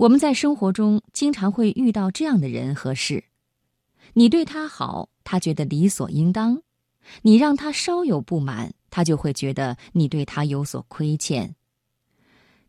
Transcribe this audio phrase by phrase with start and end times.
[0.00, 3.24] 我们在生活中经常会遇到这样的人和事：
[4.14, 6.62] 你对他好，他觉得理所应当；
[7.20, 11.54] 你让他稍有不满，他就会觉得你对他有所亏欠。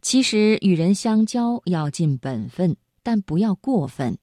[0.02, 4.18] 其实，与人相交要尽本分，但不要过分。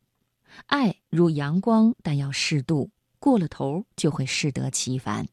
[0.67, 5.27] 爱如阳光，但要适度，过了头就会适得其反。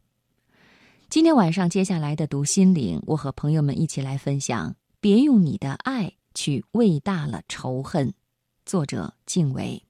[1.10, 8.13] 今天晚上接下来的读心灵，我和朋友们一起来分享：别用你的爱去为大了仇恨。
[8.65, 9.84] 作者：敬畏。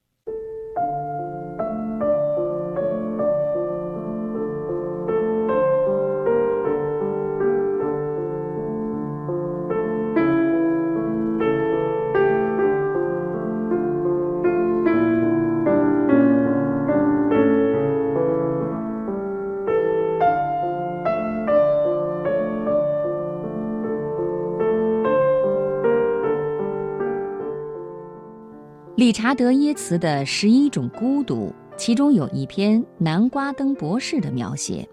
[28.96, 34.88] 理查德·耶茨的《十一种孤独》，其中有一篇南瓜灯博士的描写：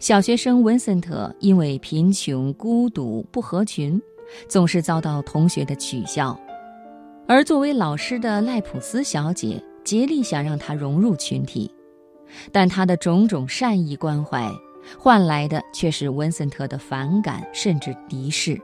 [0.00, 4.02] 小学生文森特因为贫穷、孤独、不合群，
[4.48, 6.36] 总是遭到同学的取笑；
[7.28, 11.70] 而作为老师的赖普斯小姐竭力想让他融入群体，
[12.50, 14.50] 但她的种种善意关怀，
[14.98, 18.60] 换来的却是文森特的反感甚至敌视，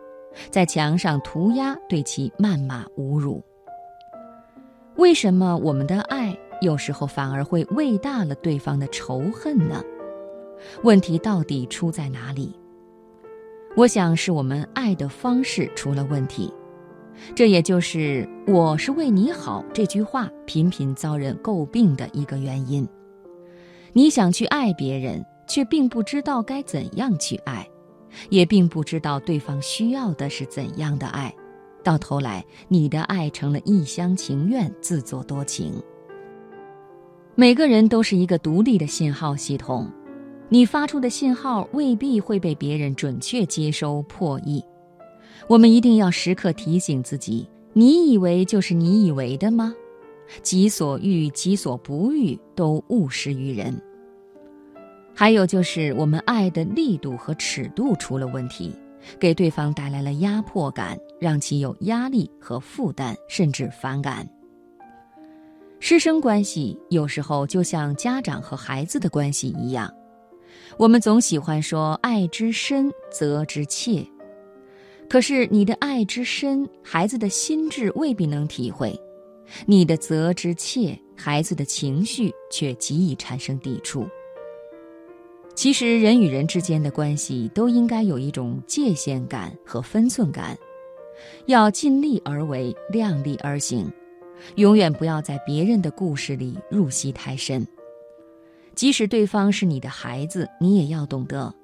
[0.51, 3.41] 在墙上涂鸦，对其谩骂侮辱。
[5.01, 9.83] 为什么我们的爱有时候反而会喂大了对方的仇恨呢？
[10.83, 12.55] 问题到底出在哪里？
[13.79, 16.53] 我想是我们爱的方式出了问题，
[17.35, 22.87] 这也就是“我是为你好”这句话频频遭人诟病的一个原因。
[23.95, 27.67] 你想去爱别人，却并不知道该怎样去爱，
[28.29, 31.35] 也并不知道对方需要的是怎样的爱。
[31.83, 35.73] 到头来，你的爱成了一厢情愿、自作多情。
[37.35, 39.91] 每个人都是一个独立的信号系统，
[40.49, 44.63] 你发出的信号未必会被别人准确接收破译。
[45.49, 49.75] 我们一定要时刻提醒自己：你以为就是你以为的吗？
[50.43, 53.75] 己所欲，己所不欲，都勿施于人。
[55.15, 58.73] 还有就是，我们爱的力度和尺度出了问题。
[59.19, 64.29] 给对方带来了压迫感，让其有压力和负担，甚至反感。
[65.79, 69.93] 师生关系有时候就像家长和孩子的关系一样，
[70.77, 74.05] 我们总喜欢说“爱之深，责之切”，
[75.09, 78.91] 可是你的爱之深，孩子的心智未必能体会；
[79.67, 84.07] 你的责之切，孩子的情绪却极易产生抵触。
[85.55, 90.57] 其实，人与人之间的关系都应该有一种界限感和分寸感，
[91.47, 93.91] 要尽力而为，量力而行，
[94.57, 97.67] 永远不要在别人的故事里入戏太深。
[98.75, 101.55] 即使对方是你的孩子，你也要懂得，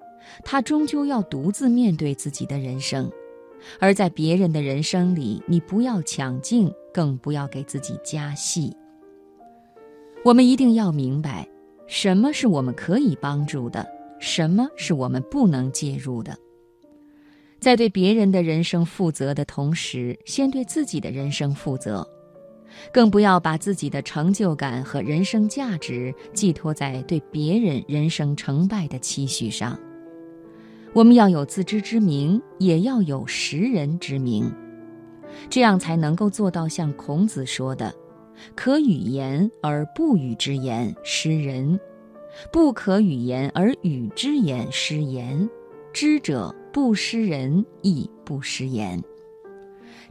[0.45, 3.11] 他终究要独自面对自己的人生，
[3.79, 8.77] 而在别人的人生里，你不要抢镜，更不要给自己加戏。
[10.25, 11.49] 我们一定要明白。
[11.87, 13.87] 什么是我们可以帮助的？
[14.19, 16.37] 什么是我们不能介入的？
[17.59, 22.07] 在对别人的人生负责的同时，先对自己的人生负责，
[22.93, 29.79] 更不要把自己的成就感和人生价值寄托在对别人人生成败的期许上。
[30.93, 34.51] 我们要有自知之明，也要有识人之明，
[35.51, 37.93] 这样才能够做到像孔子说的。
[38.55, 41.81] 可语言而不语之言失人，
[42.53, 45.49] 不可语言而语之言失言。
[45.93, 49.03] 知者不失人，亦不失言。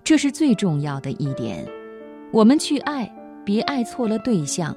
[0.04, 1.64] 这是最重要的一点。
[2.32, 3.08] 我们去爱，
[3.46, 4.76] 别爱错了对象。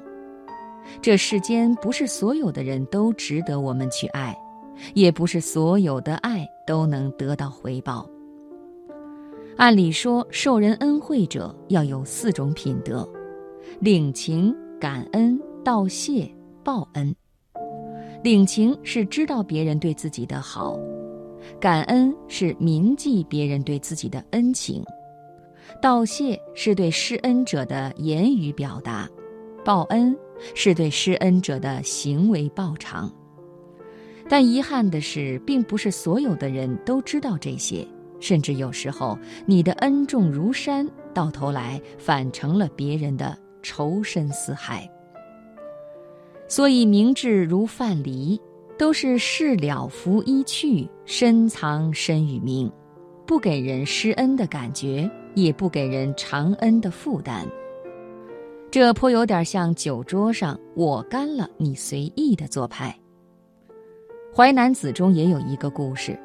[1.01, 4.37] 这世间不是所有的人都值得我们去爱，
[4.93, 8.07] 也不是所有的爱都能得到回报。
[9.57, 13.09] 按理说，受人恩惠者要有四种品德。
[13.81, 16.31] 领情、感恩、道谢、
[16.63, 17.17] 报恩。
[18.23, 20.79] 领情是知道别人对自己的好，
[21.61, 24.85] 感恩是铭记别人对自己的恩情，
[25.81, 29.09] 道谢是对施恩者的言语表达，
[29.65, 30.17] 报恩
[30.55, 33.13] 是对施恩者的行为报偿。
[34.29, 37.87] 但遗憾的是，并不是所有的人都知道这些，
[38.21, 43.39] 甚至有时候你的恩重如山，到头来反成了别人的。
[43.61, 44.89] 仇深似海，
[46.47, 48.39] 所以明智如范蠡，
[48.79, 52.71] 都是事了拂衣去，深藏身与名，
[53.27, 57.45] 不给人施恩的感觉，也不给人长恩的负担。
[58.71, 62.97] 这颇有点像酒桌上我干了，你随意的做派。
[64.37, 66.17] 《淮南子》中也有一个故事，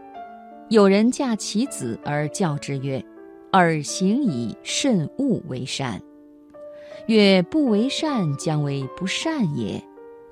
[0.70, 3.04] 有人驾其子而教之曰
[3.52, 6.00] ：“尔行以慎勿为善。”
[7.08, 9.82] 曰：“不为善，将为不善也。”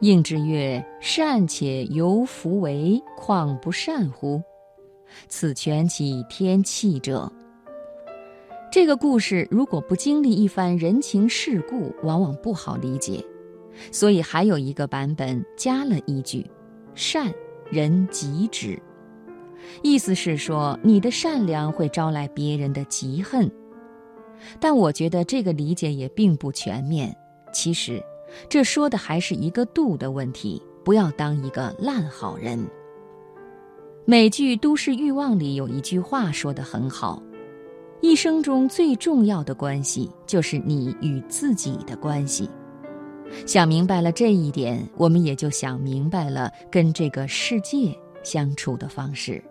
[0.01, 4.42] 应之曰：“善且犹弗为，况不善乎？
[5.27, 7.31] 此全其天气者。”
[8.71, 13.24] 这个故事如果不经历一番人情世故，往往不好理解。
[13.92, 16.50] 所以还有一个版本加了一句
[16.95, 17.31] ：“善
[17.69, 18.81] 人极之。”
[19.83, 23.50] 意思是说你的善良会招来别人的嫉恨。
[24.59, 27.15] 但我觉得这个理解也并不全面。
[27.53, 28.01] 其实，
[28.50, 32.66] 这说的还是一个度的问题，不要当一个烂好人。
[34.06, 37.22] 美剧《都市欲望》里有一句话说得很好。
[38.01, 42.50] 一生中最重要的关系，就是你与自己的关系。
[43.45, 49.42] 想明白了这一点，我们也就想明白了跟这个世界相处的方式。